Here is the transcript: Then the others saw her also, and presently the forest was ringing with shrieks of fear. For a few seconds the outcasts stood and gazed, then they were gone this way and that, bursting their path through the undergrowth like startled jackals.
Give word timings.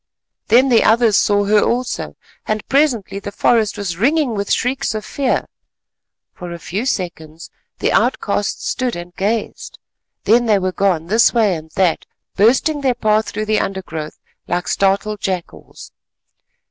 Then 0.47 0.69
the 0.69 0.83
others 0.83 1.15
saw 1.15 1.45
her 1.45 1.59
also, 1.61 2.15
and 2.47 2.67
presently 2.67 3.19
the 3.19 3.31
forest 3.31 3.77
was 3.77 3.97
ringing 3.97 4.33
with 4.33 4.51
shrieks 4.51 4.95
of 4.95 5.05
fear. 5.05 5.45
For 6.33 6.51
a 6.51 6.57
few 6.57 6.87
seconds 6.87 7.51
the 7.77 7.91
outcasts 7.91 8.67
stood 8.67 8.95
and 8.95 9.15
gazed, 9.15 9.77
then 10.23 10.47
they 10.47 10.57
were 10.57 10.71
gone 10.71 11.05
this 11.05 11.35
way 11.35 11.53
and 11.53 11.69
that, 11.75 12.07
bursting 12.35 12.81
their 12.81 12.95
path 12.95 13.29
through 13.29 13.45
the 13.45 13.59
undergrowth 13.59 14.17
like 14.47 14.67
startled 14.67 15.21
jackals. 15.21 15.91